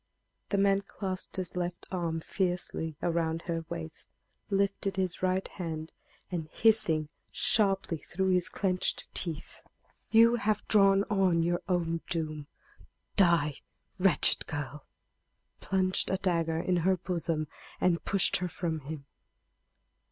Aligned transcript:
The 0.49 0.57
man 0.57 0.81
clasped 0.81 1.35
his 1.35 1.55
left 1.55 1.85
arm 1.91 2.21
fiercely 2.21 2.97
around 3.03 3.43
her 3.43 3.65
waist, 3.69 4.09
lifted 4.49 4.97
his 4.97 5.21
right 5.21 5.47
hand, 5.47 5.91
and, 6.31 6.47
hissing 6.49 7.09
sharply 7.31 7.99
through 7.99 8.29
his 8.29 8.49
clenched 8.49 9.13
teeth: 9.13 9.61
"You 10.09 10.37
have 10.37 10.67
drawn 10.67 11.03
on 11.03 11.43
your 11.43 11.61
own 11.69 12.01
doom 12.09 12.47
die, 13.15 13.57
wretched 13.99 14.47
girl!" 14.47 14.87
plunged 15.59 16.09
a 16.09 16.17
dagger 16.17 16.57
in 16.57 16.77
her 16.77 16.97
bosom, 16.97 17.47
and 17.79 18.03
pushed 18.03 18.37
her 18.37 18.47
from 18.49 18.79
him. 18.79 19.05